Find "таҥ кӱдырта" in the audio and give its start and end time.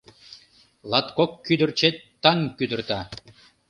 2.23-2.99